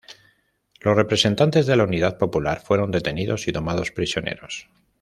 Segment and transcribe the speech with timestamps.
[0.79, 4.67] Los representantes de la Unidad Popular fueron detenidos y tomados prisioneros.